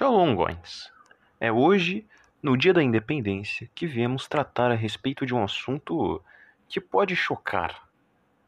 Shalom, 0.00 0.34
Goins. 0.34 0.90
É 1.38 1.52
hoje, 1.52 2.06
no 2.42 2.56
dia 2.56 2.72
da 2.72 2.82
independência, 2.82 3.68
que 3.74 3.86
viemos 3.86 4.26
tratar 4.26 4.70
a 4.70 4.74
respeito 4.74 5.26
de 5.26 5.34
um 5.34 5.44
assunto 5.44 6.24
que 6.66 6.80
pode 6.80 7.14
chocar, 7.14 7.86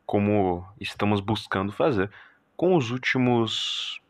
como 0.07 0.67
estamos 0.81 1.21
buscando 1.21 1.71
fazer 1.71 2.11
com 2.57 2.75
os 2.75 2.91
últimos 2.91 4.01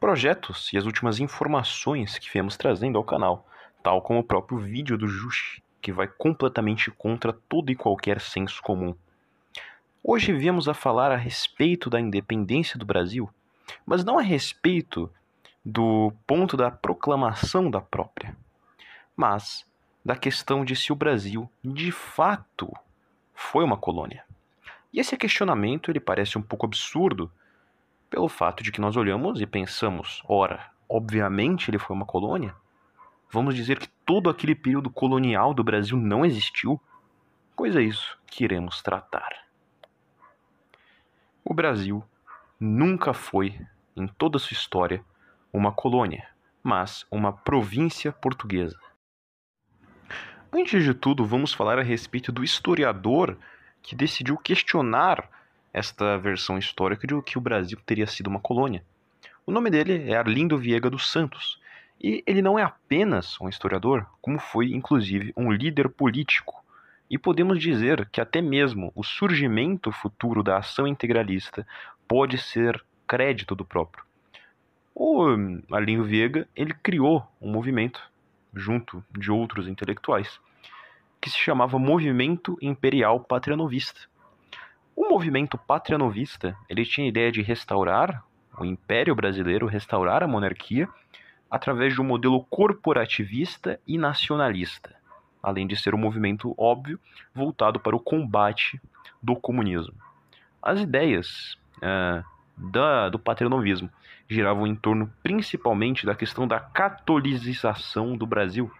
projetos 0.00 0.72
e 0.72 0.78
as 0.78 0.86
últimas 0.86 1.20
informações 1.20 2.18
que 2.18 2.32
viemos 2.32 2.56
trazendo 2.56 2.96
ao 2.96 3.04
canal, 3.04 3.46
tal 3.82 4.00
como 4.00 4.20
o 4.20 4.24
próprio 4.24 4.56
vídeo 4.58 4.96
do 4.96 5.06
Jushi, 5.06 5.62
que 5.82 5.92
vai 5.92 6.08
completamente 6.08 6.90
contra 6.90 7.30
todo 7.30 7.70
e 7.70 7.76
qualquer 7.76 8.22
senso 8.22 8.62
comum. 8.62 8.94
Hoje 10.02 10.32
viemos 10.32 10.66
a 10.66 10.72
falar 10.72 11.12
a 11.12 11.16
respeito 11.16 11.90
da 11.90 12.00
independência 12.00 12.78
do 12.78 12.86
Brasil, 12.86 13.28
mas 13.84 14.02
não 14.02 14.18
a 14.18 14.22
respeito 14.22 15.12
do 15.64 16.12
ponto 16.26 16.56
da 16.56 16.70
proclamação 16.70 17.70
da 17.70 17.80
própria, 17.80 18.36
mas 19.16 19.66
da 20.04 20.16
questão 20.16 20.64
de 20.64 20.74
se 20.74 20.92
o 20.92 20.96
Brasil 20.96 21.50
de 21.62 21.92
fato 21.92 22.72
foi 23.34 23.64
uma 23.64 23.76
colônia. 23.76 24.24
E 24.92 25.00
esse 25.00 25.16
questionamento 25.16 25.90
ele 25.90 26.00
parece 26.00 26.38
um 26.38 26.42
pouco 26.42 26.66
absurdo 26.66 27.30
pelo 28.08 28.28
fato 28.28 28.62
de 28.62 28.72
que 28.72 28.80
nós 28.80 28.96
olhamos 28.96 29.40
e 29.40 29.46
pensamos, 29.46 30.22
ora, 30.26 30.70
obviamente 30.88 31.70
ele 31.70 31.78
foi 31.78 31.94
uma 31.94 32.06
colônia. 32.06 32.54
Vamos 33.30 33.54
dizer 33.54 33.78
que 33.78 33.88
todo 34.06 34.30
aquele 34.30 34.54
período 34.54 34.88
colonial 34.88 35.52
do 35.52 35.62
Brasil 35.62 35.98
não 35.98 36.24
existiu? 36.24 36.80
Pois 37.54 37.76
é 37.76 37.82
isso 37.82 38.18
que 38.26 38.44
iremos 38.44 38.80
tratar. 38.80 39.46
O 41.44 41.52
Brasil 41.52 42.02
nunca 42.58 43.12
foi, 43.12 43.60
em 43.94 44.06
toda 44.06 44.38
a 44.38 44.40
sua 44.40 44.54
história, 44.54 45.04
uma 45.52 45.72
colônia, 45.72 46.26
mas 46.62 47.06
uma 47.10 47.32
província 47.32 48.12
portuguesa. 48.12 48.78
Antes 50.52 50.82
de 50.82 50.94
tudo, 50.94 51.24
vamos 51.24 51.52
falar 51.52 51.78
a 51.78 51.82
respeito 51.82 52.32
do 52.32 52.42
historiador 52.42 53.36
que 53.82 53.94
decidiu 53.94 54.36
questionar 54.36 55.28
esta 55.72 56.16
versão 56.18 56.58
histórica 56.58 57.06
de 57.06 57.20
que 57.22 57.38
o 57.38 57.40
Brasil 57.40 57.78
teria 57.84 58.06
sido 58.06 58.28
uma 58.28 58.40
colônia. 58.40 58.84
O 59.46 59.52
nome 59.52 59.70
dele 59.70 60.10
é 60.10 60.16
Arlindo 60.16 60.58
Viega 60.58 60.90
dos 60.90 61.10
Santos, 61.10 61.60
e 62.00 62.22
ele 62.26 62.42
não 62.42 62.58
é 62.58 62.62
apenas 62.62 63.40
um 63.40 63.48
historiador, 63.48 64.06
como 64.20 64.38
foi 64.38 64.72
inclusive 64.72 65.32
um 65.36 65.50
líder 65.50 65.88
político. 65.88 66.64
E 67.10 67.18
podemos 67.18 67.60
dizer 67.60 68.08
que 68.10 68.20
até 68.20 68.40
mesmo 68.40 68.92
o 68.94 69.02
surgimento 69.02 69.90
futuro 69.90 70.42
da 70.42 70.58
ação 70.58 70.86
integralista 70.86 71.66
pode 72.06 72.38
ser 72.38 72.84
crédito 73.06 73.54
do 73.54 73.64
próprio. 73.64 74.07
O 75.00 75.22
Arlindo 75.70 76.02
Viega, 76.02 76.48
ele 76.56 76.74
criou 76.74 77.24
um 77.40 77.52
movimento 77.52 78.02
junto 78.52 79.00
de 79.16 79.30
outros 79.30 79.68
intelectuais 79.68 80.40
que 81.20 81.30
se 81.30 81.38
chamava 81.38 81.78
Movimento 81.78 82.58
Imperial 82.60 83.20
Patrianovista. 83.20 84.00
O 84.96 85.08
movimento 85.08 85.56
patrianovista, 85.56 86.56
ele 86.68 86.84
tinha 86.84 87.06
a 87.06 87.08
ideia 87.08 87.30
de 87.30 87.42
restaurar 87.42 88.24
o 88.58 88.64
Império 88.64 89.14
Brasileiro, 89.14 89.68
restaurar 89.68 90.24
a 90.24 90.26
monarquia 90.26 90.88
através 91.48 91.94
de 91.94 92.00
um 92.00 92.04
modelo 92.04 92.44
corporativista 92.50 93.78
e 93.86 93.96
nacionalista, 93.96 94.96
além 95.40 95.68
de 95.68 95.76
ser 95.76 95.94
um 95.94 95.98
movimento 95.98 96.52
óbvio 96.58 96.98
voltado 97.32 97.78
para 97.78 97.94
o 97.94 98.00
combate 98.00 98.80
do 99.22 99.36
comunismo. 99.36 99.94
As 100.60 100.80
ideias 100.80 101.56
uh, 101.76 102.37
da, 102.58 103.08
do 103.08 103.18
patrionovismo 103.18 103.90
giravam 104.28 104.66
em 104.66 104.74
torno 104.74 105.10
principalmente 105.22 106.04
da 106.04 106.14
questão 106.14 106.46
da 106.46 106.58
catolização 106.58 108.16
do 108.16 108.26
Brasil. 108.26 108.70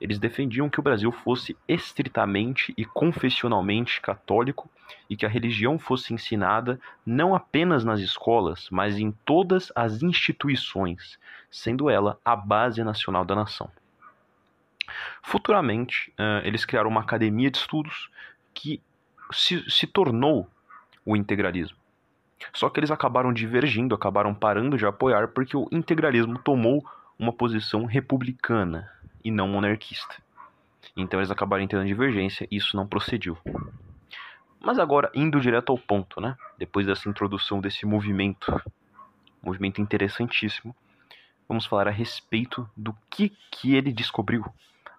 Eles 0.00 0.18
defendiam 0.18 0.70
que 0.70 0.80
o 0.80 0.82
Brasil 0.82 1.10
fosse 1.12 1.56
estritamente 1.68 2.72
e 2.76 2.84
confessionalmente 2.84 4.00
católico 4.00 4.70
e 5.08 5.16
que 5.16 5.26
a 5.26 5.28
religião 5.28 5.78
fosse 5.78 6.14
ensinada 6.14 6.80
não 7.04 7.34
apenas 7.34 7.84
nas 7.84 8.00
escolas, 8.00 8.68
mas 8.70 8.98
em 8.98 9.10
todas 9.24 9.70
as 9.74 10.02
instituições, 10.02 11.18
sendo 11.50 11.90
ela 11.90 12.18
a 12.24 12.34
base 12.34 12.82
nacional 12.82 13.24
da 13.24 13.34
nação. 13.34 13.70
Futuramente, 15.22 16.12
uh, 16.12 16.44
eles 16.44 16.64
criaram 16.64 16.90
uma 16.90 17.02
academia 17.02 17.50
de 17.50 17.58
estudos 17.58 18.10
que 18.54 18.80
se, 19.32 19.68
se 19.70 19.86
tornou 19.86 20.48
o 21.04 21.16
integralismo. 21.16 21.79
Só 22.52 22.68
que 22.68 22.80
eles 22.80 22.90
acabaram 22.90 23.32
divergindo, 23.32 23.94
acabaram 23.94 24.34
parando 24.34 24.76
de 24.76 24.86
apoiar 24.86 25.28
porque 25.28 25.56
o 25.56 25.68
integralismo 25.70 26.38
tomou 26.38 26.84
uma 27.18 27.32
posição 27.32 27.84
republicana 27.84 28.90
e 29.22 29.30
não 29.30 29.48
monarquista. 29.48 30.16
Então 30.96 31.20
eles 31.20 31.30
acabaram 31.30 31.62
em 31.62 31.86
divergência 31.86 32.48
e 32.50 32.56
isso 32.56 32.76
não 32.76 32.86
procediu. 32.86 33.36
Mas 34.58 34.78
agora, 34.78 35.10
indo 35.14 35.40
direto 35.40 35.70
ao 35.70 35.78
ponto, 35.78 36.20
né? 36.20 36.36
Depois 36.58 36.86
dessa 36.86 37.08
introdução 37.08 37.60
desse 37.60 37.86
movimento, 37.86 38.60
movimento 39.42 39.80
interessantíssimo, 39.80 40.74
vamos 41.48 41.66
falar 41.66 41.88
a 41.88 41.92
respeito 41.92 42.68
do 42.76 42.94
que, 43.10 43.32
que 43.50 43.74
ele 43.74 43.92
descobriu, 43.92 44.44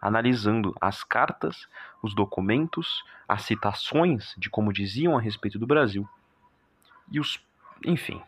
analisando 0.01 0.75
as 0.81 1.03
cartas, 1.03 1.67
os 2.01 2.15
documentos, 2.15 3.03
as 3.27 3.43
citações 3.43 4.33
de 4.37 4.49
como 4.49 4.73
diziam 4.73 5.17
a 5.17 5.21
respeito 5.21 5.59
do 5.59 5.67
Brasil 5.67 6.07
e 7.11 7.19
os. 7.19 7.39
enfim. 7.85 8.21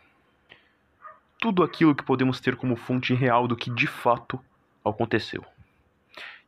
Tudo 1.39 1.63
aquilo 1.63 1.95
que 1.95 2.03
podemos 2.03 2.39
ter 2.39 2.55
como 2.55 2.75
fonte 2.75 3.13
real 3.13 3.47
do 3.47 3.55
que 3.55 3.69
de 3.69 3.87
fato 3.87 4.39
aconteceu. 4.83 5.43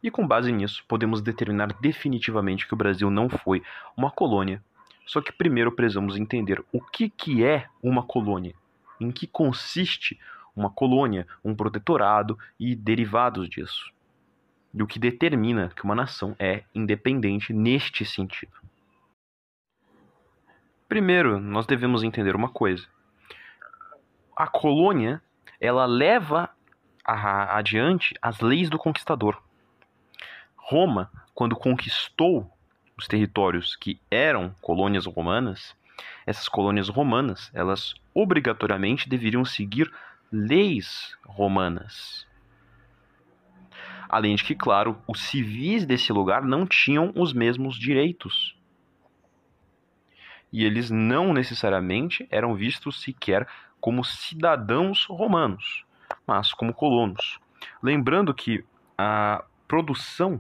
E 0.04 0.12
com 0.12 0.28
base 0.28 0.52
nisso, 0.52 0.84
podemos 0.88 1.22
determinar 1.22 1.74
definitivamente 1.82 2.68
que 2.68 2.74
o 2.74 2.78
Brasil 2.78 3.10
não 3.10 3.28
foi 3.28 3.64
uma 3.98 4.12
colônia. 4.12 4.62
Só 5.06 5.22
que 5.22 5.32
primeiro 5.32 5.72
precisamos 5.72 6.18
entender 6.18 6.64
o 6.72 6.82
que, 6.82 7.10
que 7.10 7.44
é 7.44 7.68
uma 7.82 8.04
colônia, 8.04 8.54
em 9.00 9.12
que 9.12 9.28
consiste 9.28 10.20
uma 10.56 10.70
colônia, 10.70 11.28
um 11.44 11.56
protetorado 11.56 12.38
e 12.60 12.76
derivados 12.76 13.50
disso. 13.50 13.92
E 14.74 14.82
o 14.82 14.88
que 14.88 15.00
determina 15.00 15.72
que 15.76 15.84
uma 15.84 15.96
nação 15.96 16.36
é 16.40 16.64
independente 16.74 17.54
neste 17.54 18.06
sentido. 18.06 18.65
Primeiro, 20.88 21.40
nós 21.40 21.66
devemos 21.66 22.04
entender 22.04 22.36
uma 22.36 22.50
coisa. 22.50 22.86
A 24.36 24.46
colônia, 24.46 25.20
ela 25.60 25.86
leva 25.86 26.50
a, 27.04 27.58
adiante 27.58 28.14
as 28.22 28.40
leis 28.40 28.70
do 28.70 28.78
conquistador. 28.78 29.42
Roma, 30.56 31.12
quando 31.34 31.56
conquistou 31.56 32.52
os 32.96 33.08
territórios 33.08 33.76
que 33.76 34.00
eram 34.12 34.54
colônias 34.62 35.08
romanas, 35.08 35.76
essas 36.26 36.48
colônias 36.48 36.88
romanas, 36.88 37.50
elas 37.54 37.96
obrigatoriamente 38.14 39.10
deveriam 39.10 39.44
seguir 39.44 39.92
leis 40.32 41.18
romanas. 41.26 42.28
Além 44.08 44.36
de 44.36 44.44
que, 44.44 44.54
claro, 44.54 45.02
os 45.08 45.20
civis 45.20 45.84
desse 45.84 46.14
lugar 46.14 46.44
não 46.44 46.66
tinham 46.68 47.12
os 47.16 47.34
mesmos 47.34 47.76
direitos 47.76 48.55
e 50.56 50.64
eles 50.64 50.90
não 50.90 51.34
necessariamente 51.34 52.26
eram 52.32 52.56
vistos 52.56 53.02
sequer 53.02 53.46
como 53.82 54.06
cidadãos 54.06 55.06
romanos, 55.10 55.84
mas 56.26 56.54
como 56.54 56.74
colonos. 56.74 57.42
Lembrando 57.84 58.34
que 58.34 58.64
a 58.98 59.44
produção 59.68 60.40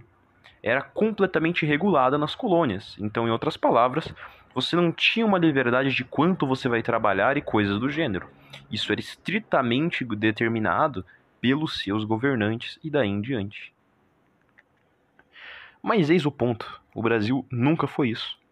era 0.64 0.82
completamente 0.82 1.66
regulada 1.66 2.18
nas 2.18 2.34
colônias. 2.34 2.96
Então, 2.98 3.28
em 3.28 3.30
outras 3.30 3.58
palavras, 3.58 4.08
você 4.54 4.74
não 4.78 4.90
tinha 4.90 5.26
uma 5.26 5.38
liberdade 5.38 5.94
de 5.94 6.06
quanto 6.06 6.48
você 6.48 6.70
vai 6.70 6.82
trabalhar 6.82 7.36
e 7.36 7.42
coisas 7.42 7.78
do 7.78 7.90
gênero. 7.90 8.30
Isso 8.72 8.94
era 8.94 9.02
estritamente 9.02 10.06
determinado 10.06 11.06
pelos 11.42 11.82
seus 11.82 12.06
governantes 12.06 12.80
e 12.82 12.90
daí 12.90 13.10
em 13.10 13.20
diante. 13.20 13.74
Mas 15.84 16.10
eis 16.10 16.26
o 16.26 16.32
ponto: 16.32 16.82
o 16.94 17.02
Brasil 17.02 17.46
nunca 17.52 17.86
foi 17.86 18.12
isso. 18.12 18.45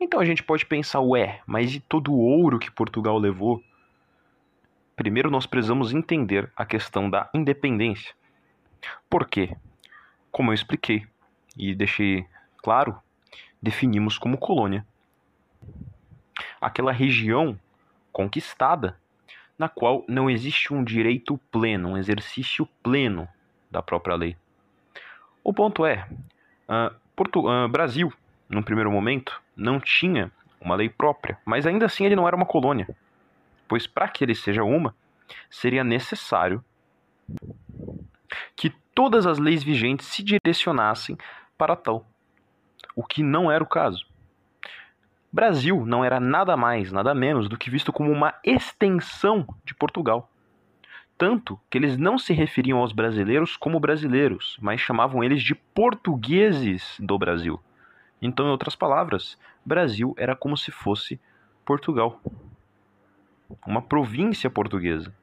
Então 0.00 0.20
a 0.20 0.24
gente 0.24 0.42
pode 0.42 0.64
pensar, 0.64 1.00
ué, 1.00 1.40
mas 1.46 1.74
e 1.74 1.80
todo 1.80 2.12
o 2.12 2.18
ouro 2.18 2.58
que 2.58 2.70
Portugal 2.70 3.18
levou? 3.18 3.62
Primeiro 4.94 5.30
nós 5.30 5.46
precisamos 5.46 5.92
entender 5.92 6.50
a 6.56 6.64
questão 6.64 7.10
da 7.10 7.28
independência. 7.34 8.14
Por 9.10 9.26
quê? 9.26 9.56
Como 10.30 10.50
eu 10.50 10.54
expliquei 10.54 11.06
e 11.56 11.74
deixei 11.74 12.26
claro, 12.58 12.96
definimos 13.60 14.18
como 14.18 14.38
colônia 14.38 14.86
aquela 16.60 16.92
região 16.92 17.58
conquistada 18.12 18.96
na 19.58 19.68
qual 19.68 20.04
não 20.08 20.30
existe 20.30 20.72
um 20.72 20.84
direito 20.84 21.38
pleno, 21.50 21.90
um 21.90 21.96
exercício 21.96 22.66
pleno 22.82 23.28
da 23.70 23.82
própria 23.82 24.14
lei. 24.14 24.36
O 25.42 25.52
ponto 25.52 25.84
é, 25.84 26.08
uh, 26.68 26.94
uh, 26.94 27.68
Brasil 27.68 28.12
num 28.48 28.62
primeiro 28.62 28.90
momento, 28.90 29.40
não 29.58 29.80
tinha 29.80 30.30
uma 30.60 30.76
lei 30.76 30.88
própria, 30.88 31.36
mas 31.44 31.66
ainda 31.66 31.86
assim 31.86 32.04
ele 32.04 32.16
não 32.16 32.26
era 32.26 32.36
uma 32.36 32.46
colônia, 32.46 32.88
pois 33.66 33.86
para 33.86 34.08
que 34.08 34.24
ele 34.24 34.34
seja 34.34 34.62
uma, 34.62 34.94
seria 35.50 35.82
necessário 35.82 36.64
que 38.56 38.70
todas 38.94 39.26
as 39.26 39.38
leis 39.38 39.62
vigentes 39.62 40.06
se 40.06 40.22
direcionassem 40.22 41.18
para 41.56 41.76
tal, 41.76 42.06
o 42.94 43.02
que 43.02 43.22
não 43.22 43.50
era 43.50 43.62
o 43.62 43.66
caso. 43.66 44.06
Brasil 45.30 45.84
não 45.84 46.04
era 46.04 46.18
nada 46.18 46.56
mais, 46.56 46.90
nada 46.90 47.14
menos 47.14 47.48
do 47.48 47.58
que 47.58 47.68
visto 47.68 47.92
como 47.92 48.10
uma 48.10 48.34
extensão 48.42 49.46
de 49.64 49.74
Portugal. 49.74 50.30
Tanto 51.18 51.60
que 51.68 51.76
eles 51.76 51.98
não 51.98 52.16
se 52.16 52.32
referiam 52.32 52.78
aos 52.78 52.92
brasileiros 52.92 53.56
como 53.56 53.80
brasileiros, 53.80 54.56
mas 54.60 54.80
chamavam 54.80 55.22
eles 55.22 55.42
de 55.42 55.54
portugueses 55.54 56.96
do 56.98 57.18
Brasil. 57.18 57.60
Então, 58.20 58.46
em 58.46 58.50
outras 58.50 58.74
palavras, 58.74 59.38
Brasil 59.64 60.14
era 60.18 60.34
como 60.34 60.56
se 60.56 60.70
fosse 60.70 61.20
Portugal, 61.64 62.20
uma 63.66 63.82
província 63.82 64.50
portuguesa. 64.50 65.14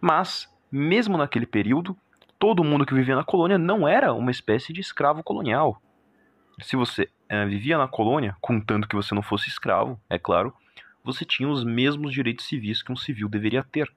Mas, 0.00 0.52
mesmo 0.70 1.16
naquele 1.16 1.46
período, 1.46 1.96
todo 2.38 2.64
mundo 2.64 2.84
que 2.84 2.94
vivia 2.94 3.16
na 3.16 3.24
colônia 3.24 3.58
não 3.58 3.88
era 3.88 4.12
uma 4.12 4.30
espécie 4.30 4.72
de 4.72 4.80
escravo 4.80 5.22
colonial. 5.22 5.80
Se 6.60 6.76
você 6.76 7.08
é, 7.28 7.44
vivia 7.46 7.78
na 7.78 7.88
colônia, 7.88 8.36
contanto 8.40 8.88
que 8.88 8.96
você 8.96 9.14
não 9.14 9.22
fosse 9.22 9.48
escravo, 9.48 10.00
é 10.08 10.18
claro, 10.18 10.54
você 11.02 11.24
tinha 11.24 11.48
os 11.48 11.64
mesmos 11.64 12.12
direitos 12.12 12.46
civis 12.46 12.82
que 12.82 12.92
um 12.92 12.96
civil 12.96 13.28
deveria 13.28 13.62
ter 13.62 13.92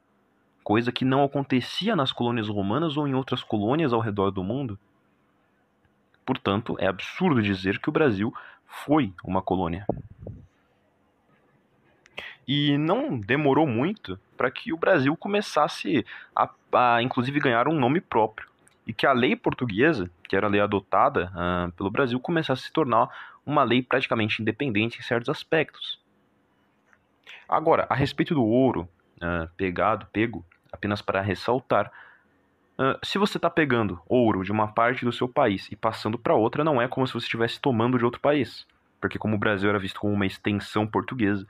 coisa 0.63 0.92
que 0.92 1.04
não 1.04 1.24
acontecia 1.24 1.95
nas 1.95 2.12
colônias 2.12 2.48
romanas 2.48 2.95
ou 2.95 3.07
em 3.07 3.16
outras 3.16 3.42
colônias 3.42 3.92
ao 3.92 4.00
redor 4.00 4.30
do 4.30 4.44
mundo. 4.44 4.78
Portanto, 6.30 6.78
é 6.80 6.86
absurdo 6.86 7.42
dizer 7.42 7.80
que 7.80 7.90
o 7.90 7.92
Brasil 7.92 8.31
foi 8.68 9.12
uma 9.24 9.42
colônia. 9.42 9.84
E 12.48 12.78
não 12.78 13.20
demorou 13.20 13.66
muito 13.66 14.20
para 14.38 14.52
que 14.52 14.72
o 14.72 14.78
Brasil 14.78 15.18
começasse 15.18 16.06
a, 16.36 16.48
a, 16.72 17.02
inclusive, 17.02 17.40
ganhar 17.40 17.68
um 17.68 17.74
nome 17.74 18.00
próprio. 18.00 18.48
E 18.86 18.94
que 18.94 19.08
a 19.08 19.12
lei 19.12 19.36
portuguesa, 19.36 20.08
que 20.22 20.36
era 20.36 20.46
a 20.46 20.50
lei 20.52 20.62
adotada 20.62 21.31
uh, 21.34 21.72
pelo 21.72 21.90
Brasil, 21.90 22.20
começasse 22.20 22.62
a 22.62 22.66
se 22.68 22.72
tornar 22.72 23.10
uma 23.44 23.64
lei 23.64 23.81
praticamente 23.81 24.40
independente 24.40 25.00
em 25.00 25.02
certos 25.02 25.30
aspectos. 25.30 26.00
Agora, 27.48 27.88
a 27.90 27.96
respeito 27.96 28.36
do 28.36 28.46
ouro 28.46 28.88
uh, 29.16 29.50
pegado, 29.58 30.06
pego, 30.14 30.46
apenas 30.72 31.02
para 31.02 31.22
ressaltar. 31.22 31.92
Se 33.04 33.18
você 33.18 33.38
está 33.38 33.50
pegando 33.50 34.02
ouro 34.08 34.44
de 34.44 34.52
uma 34.52 34.70
parte 34.70 35.04
do 35.04 35.12
seu 35.12 35.28
país 35.28 35.68
e 35.70 35.76
passando 35.76 36.18
para 36.18 36.34
outra, 36.34 36.64
não 36.64 36.81
é 36.81 36.88
como 36.88 37.06
se 37.06 37.14
você 37.14 37.26
estivesse 37.26 37.60
tomando 37.60 37.98
de 37.98 38.06
outro 38.06 38.22
país. 38.22 38.66
Porque 39.02 39.20
como 39.20 39.36
o 39.36 39.40
Brasil 39.40 39.70
era 39.70 39.80
visto 39.80 40.00
como 40.00 40.14
uma 40.14 40.26
extensão 40.26 40.88
portuguesa, 40.88 41.46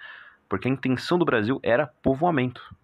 porque 0.48 0.68
a 0.68 0.72
intenção 0.72 1.20
do 1.20 1.26
Brasil 1.26 1.60
era 1.62 1.86
povoamento, 1.86 2.76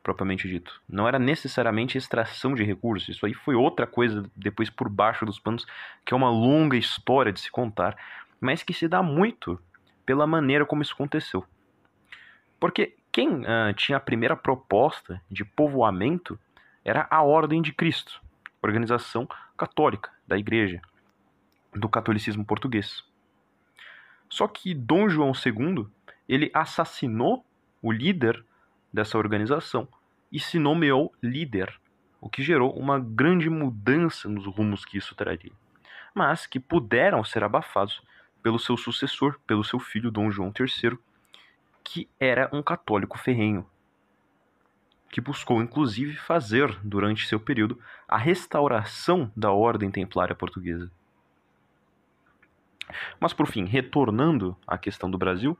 propriamente 0.00 0.48
dito. 0.48 0.80
Não 0.88 1.08
era 1.08 1.18
necessariamente 1.18 1.98
extração 1.98 2.54
de 2.54 2.62
recursos. 2.62 3.08
Isso 3.08 3.26
aí 3.26 3.34
foi 3.34 3.56
outra 3.56 3.86
coisa 3.86 4.30
depois 4.36 4.70
por 4.70 4.88
baixo 4.88 5.26
dos 5.26 5.40
panos, 5.40 5.66
que 6.04 6.14
é 6.14 6.16
uma 6.16 6.30
longa 6.30 6.76
história 6.76 7.32
de 7.32 7.40
se 7.40 7.50
contar, 7.50 7.96
mas 8.40 8.62
que 8.62 8.72
se 8.72 8.86
dá 8.86 9.02
muito 9.02 9.60
pela 10.04 10.24
maneira 10.24 10.64
como 10.64 10.82
isso 10.82 10.94
aconteceu. 10.94 11.44
Porque 12.60 12.94
quem 13.10 13.40
uh, 13.40 13.74
tinha 13.74 13.98
a 13.98 14.00
primeira 14.00 14.36
proposta 14.36 15.20
de 15.28 15.44
povoamento 15.44 16.38
era 16.86 17.04
a 17.10 17.20
Ordem 17.20 17.60
de 17.60 17.72
Cristo, 17.72 18.22
organização 18.62 19.28
católica 19.56 20.12
da 20.24 20.38
Igreja, 20.38 20.80
do 21.74 21.88
catolicismo 21.88 22.44
português. 22.44 23.04
Só 24.30 24.46
que 24.46 24.72
Dom 24.72 25.08
João 25.08 25.32
II 25.32 25.88
ele 26.28 26.48
assassinou 26.54 27.44
o 27.82 27.90
líder 27.90 28.44
dessa 28.92 29.18
organização 29.18 29.88
e 30.30 30.38
se 30.38 30.60
nomeou 30.60 31.12
líder, 31.20 31.76
o 32.20 32.30
que 32.30 32.40
gerou 32.40 32.72
uma 32.78 33.00
grande 33.00 33.50
mudança 33.50 34.28
nos 34.28 34.46
rumos 34.46 34.84
que 34.84 34.96
isso 34.96 35.16
traria, 35.16 35.52
mas 36.14 36.46
que 36.46 36.60
puderam 36.60 37.24
ser 37.24 37.42
abafados 37.42 38.00
pelo 38.44 38.60
seu 38.60 38.76
sucessor, 38.76 39.40
pelo 39.44 39.64
seu 39.64 39.80
filho 39.80 40.08
Dom 40.08 40.30
João 40.30 40.52
III, 40.56 40.96
que 41.82 42.08
era 42.20 42.48
um 42.52 42.62
católico 42.62 43.18
ferrenho, 43.18 43.66
que 45.16 45.20
buscou 45.22 45.62
inclusive 45.62 46.14
fazer, 46.14 46.78
durante 46.84 47.26
seu 47.26 47.40
período, 47.40 47.80
a 48.06 48.18
restauração 48.18 49.32
da 49.34 49.50
ordem 49.50 49.90
templária 49.90 50.34
portuguesa. 50.34 50.90
Mas 53.18 53.32
por 53.32 53.46
fim, 53.46 53.64
retornando 53.64 54.54
à 54.66 54.76
questão 54.76 55.10
do 55.10 55.16
Brasil, 55.16 55.56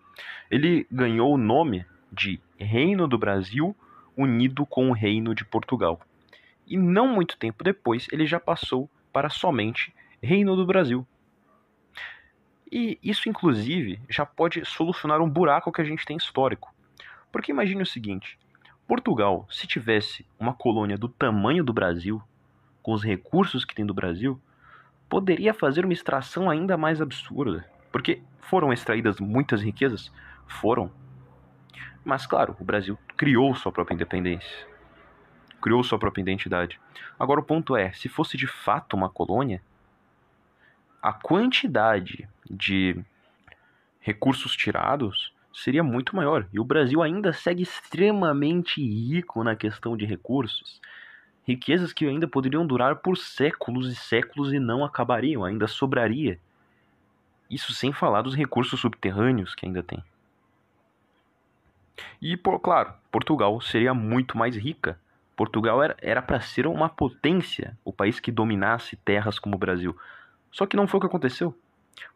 ele 0.50 0.87
ganhou 0.93 1.32
o 1.32 1.38
nome 1.38 1.87
de 2.12 2.38
Reino 2.58 3.08
do 3.08 3.17
Brasil 3.17 3.75
unido 4.14 4.67
com 4.67 4.91
o 4.91 4.93
Reino 4.93 5.35
de 5.35 5.43
Portugal. 5.43 6.03
E 6.67 6.76
não 6.76 7.08
muito 7.08 7.38
tempo 7.38 7.64
depois, 7.64 8.06
ele 8.12 8.26
já 8.26 8.38
passou 8.38 8.91
para 9.11 9.31
somente 9.31 9.91
Reino 10.23 10.55
do 10.55 10.67
Brasil, 10.67 11.06
e 12.70 12.99
isso, 13.03 13.26
inclusive, 13.26 14.00
já 14.06 14.26
pode 14.26 14.62
solucionar 14.67 15.23
um 15.23 15.31
buraco 15.31 15.73
que 15.73 15.81
a 15.81 15.85
gente 15.85 16.05
tem 16.05 16.19
histórico. 16.19 16.75
Porque 17.32 17.53
imagine 17.53 17.82
o 17.82 17.87
seguinte: 17.87 18.37
Portugal, 18.86 19.46
se 19.50 19.66
tivesse 19.66 20.24
uma 20.38 20.54
colônia 20.54 20.96
do 20.96 21.08
tamanho 21.08 21.64
do 21.64 21.72
Brasil, 21.72 22.22
com 22.82 22.92
os 22.92 23.02
recursos 23.02 23.64
que 23.64 23.74
tem 23.74 23.84
do 23.84 23.92
Brasil, 23.92 24.40
poderia 25.08 25.52
fazer 25.52 25.84
uma 25.84 25.92
extração 25.92 26.48
ainda 26.48 26.76
mais 26.76 27.00
absurda. 27.00 27.68
Porque 27.90 28.22
foram 28.40 28.72
extraídas 28.72 29.18
muitas 29.18 29.60
riquezas? 29.60 30.12
Foram. 30.46 30.90
Mas, 32.04 32.26
claro, 32.26 32.56
o 32.60 32.64
Brasil 32.64 32.96
criou 33.16 33.56
sua 33.56 33.72
própria 33.72 33.94
independência. 33.94 34.66
Criou 35.60 35.82
sua 35.82 35.98
própria 35.98 36.22
identidade. 36.22 36.80
Agora, 37.18 37.40
o 37.40 37.44
ponto 37.44 37.76
é: 37.76 37.92
se 37.92 38.08
fosse 38.08 38.36
de 38.36 38.46
fato 38.46 38.94
uma 38.94 39.10
colônia, 39.10 39.60
a 41.02 41.12
quantidade 41.12 42.28
de 42.48 42.96
recursos 43.98 44.54
tirados 44.54 45.34
seria 45.56 45.82
muito 45.82 46.14
maior. 46.14 46.47
E 46.53 46.61
o 46.61 46.64
Brasil 46.64 47.03
ainda 47.03 47.32
segue 47.32 47.62
extremamente 47.62 48.81
rico 48.81 49.43
na 49.43 49.56
questão 49.56 49.97
de 49.97 50.05
recursos. 50.05 50.81
Riquezas 51.47 51.93
que 51.93 52.06
ainda 52.06 52.29
poderiam 52.29 52.67
durar 52.67 52.97
por 52.97 53.17
séculos 53.17 53.91
e 53.91 53.94
séculos 53.94 54.53
e 54.53 54.58
não 54.58 54.85
acabariam, 54.85 55.44
ainda 55.44 55.67
sobraria. 55.67 56.38
Isso 57.49 57.73
sem 57.73 57.93
falar 57.93 58.23
dos 58.23 58.35
recursos 58.35 58.79
subterrâneos 58.79 59.55
que 59.55 59.64
ainda 59.64 59.82
tem. 59.82 60.03
E, 62.20 62.37
por, 62.37 62.58
claro, 62.61 62.93
Portugal 63.11 63.58
seria 63.61 63.94
muito 63.94 64.37
mais 64.37 64.56
rica. 64.56 64.99
Portugal 65.35 65.81
era 65.99 66.20
para 66.20 66.41
ser 66.41 66.67
uma 66.67 66.88
potência, 66.88 67.77
o 67.84 67.93
país 67.93 68.20
que 68.20 68.32
dominasse 68.32 68.96
terras 68.96 69.39
como 69.39 69.56
o 69.56 69.58
Brasil. 69.58 69.96
Só 70.51 70.67
que 70.67 70.77
não 70.77 70.86
foi 70.86 70.98
o 70.98 71.01
que 71.01 71.06
aconteceu. 71.06 71.56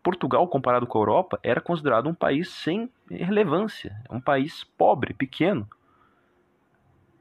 Portugal, 0.02 0.46
comparado 0.49 0.87
com 0.87 0.99
a 0.99 1.00
Europa, 1.00 1.40
era 1.42 1.60
considerado 1.60 2.08
um 2.08 2.14
país 2.14 2.50
sem 2.50 2.90
relevância, 3.10 3.94
um 4.10 4.20
país 4.20 4.64
pobre, 4.64 5.14
pequeno. 5.14 5.68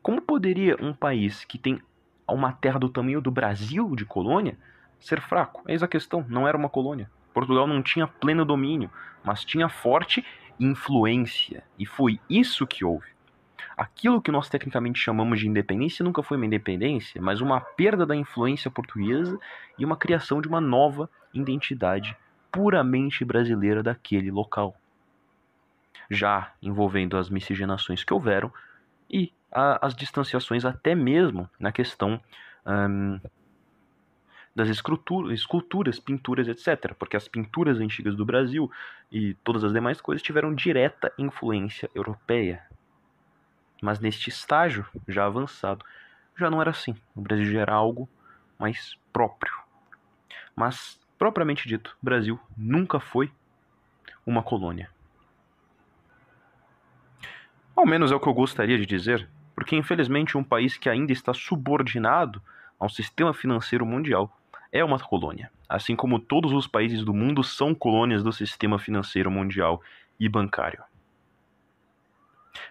Como 0.02 0.22
poderia 0.22 0.78
um 0.80 0.94
país 0.94 1.44
que 1.44 1.58
tem 1.58 1.82
uma 2.28 2.52
terra 2.52 2.80
do 2.80 2.90
tamanho 2.90 3.22
do 3.22 3.32
Brasil 3.32 3.96
de 3.96 4.06
colônia 4.06 4.58
ser 5.00 5.22
fraco? 5.22 5.64
Eis 5.68 5.84
a 5.84 5.88
questão, 5.88 6.26
não 6.28 6.48
era 6.48 6.58
uma 6.58 6.70
colônia. 6.70 7.10
Portugal 7.34 7.68
não 7.68 7.82
tinha 7.82 8.08
pleno 8.08 8.46
domínio, 8.46 8.90
mas 9.24 9.46
tinha 9.46 9.70
forte 9.70 10.26
influência. 10.60 11.64
E 11.78 11.86
foi 11.86 12.20
isso 12.30 12.68
que 12.68 12.84
houve 12.84 13.20
aquilo 13.80 14.22
que 14.22 14.30
nós 14.30 14.50
tecnicamente 14.50 15.00
chamamos 15.00 15.40
de 15.40 15.48
independência 15.48 16.04
nunca 16.04 16.22
foi 16.22 16.36
uma 16.36 16.46
independência, 16.46 17.22
mas 17.22 17.40
uma 17.40 17.62
perda 17.62 18.06
da 18.06 18.14
influência 18.14 18.70
portuguesa 18.70 19.40
e 19.78 19.86
uma 19.86 19.96
criação 19.96 20.42
de 20.42 20.50
uma 20.50 20.60
nova 20.60 21.10
identidade 21.34 22.16
puramente 22.52 23.24
brasileira 23.24 23.84
daquele 23.84 24.32
local. 24.32 24.76
Já 26.10 26.54
envolvendo 26.62 27.18
as 27.18 27.30
miscigenações 27.30 28.04
que 28.04 28.14
houveram 28.14 28.52
e 29.10 29.32
a, 29.52 29.86
as 29.86 29.96
distanciações 29.96 30.66
até 30.66 30.96
mesmo 30.96 31.50
na 31.60 31.72
questão 31.72 32.22
das 34.56 34.68
esculturas, 34.68 35.32
esculturas, 35.32 36.00
pinturas, 36.00 36.48
etc. 36.48 36.94
Porque 36.94 37.16
as 37.16 37.28
pinturas 37.28 37.80
antigas 37.80 38.16
do 38.16 38.26
Brasil 38.26 38.70
e 39.12 39.34
todas 39.36 39.64
as 39.64 39.72
demais 39.72 40.02
coisas 40.02 40.22
tiveram 40.22 40.54
direta 40.54 41.12
influência 41.18 41.90
europeia. 41.96 42.62
Mas 43.82 44.00
neste 44.00 44.30
estágio, 44.30 44.86
já 45.08 45.26
avançado, 45.26 45.86
já 46.38 46.50
não 46.50 46.62
era 46.62 46.72
assim. 46.72 46.96
O 47.16 47.22
Brasil 47.22 47.46
já 47.52 47.62
era 47.62 47.74
algo 47.74 48.10
mais 48.58 48.98
próprio. 49.14 49.54
Mas, 50.56 50.99
propriamente 51.20 51.68
dito, 51.68 51.96
Brasil 52.02 52.40
nunca 52.58 53.00
foi 53.00 53.30
uma 54.26 54.42
colônia. 54.42 54.90
Ao 57.76 57.86
menos 57.86 58.12
é 58.12 58.16
o 58.16 58.20
que 58.20 58.28
eu 58.28 58.34
gostaria 58.34 58.78
de 58.78 58.86
dizer, 58.86 59.30
porque 59.54 59.76
infelizmente 59.76 60.38
um 60.38 60.44
país 60.44 60.78
que 60.78 60.90
ainda 60.90 61.12
está 61.12 61.34
subordinado 61.34 62.42
ao 62.80 62.90
sistema 62.90 63.34
financeiro 63.34 63.86
mundial 63.86 64.34
é 64.72 64.84
uma 64.84 65.00
colônia, 65.00 65.52
assim 65.68 65.96
como 65.96 66.20
todos 66.20 66.54
os 66.54 66.68
países 66.68 67.04
do 67.04 67.14
mundo 67.14 67.44
são 67.44 67.76
colônias 67.76 68.24
do 68.24 68.32
sistema 68.32 68.80
financeiro 68.80 69.30
mundial 69.30 69.82
e 70.20 70.30
bancário. 70.30 70.82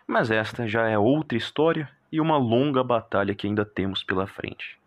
Mas 0.07 0.31
esta 0.31 0.67
já 0.67 0.89
é 0.89 0.99
outra 0.99 1.37
história 1.37 1.91
e 2.11 2.21
uma 2.21 2.39
longa 2.39 2.83
batalha 2.83 3.35
que 3.35 3.47
ainda 3.47 3.65
temos 3.65 4.03
pela 4.03 4.27
frente. 4.27 4.79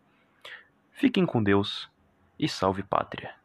Fiquem 0.93 1.25
com 1.25 1.43
Deus 1.43 1.89
e 2.39 2.47
salve 2.49 2.81
pátria. 2.81 3.40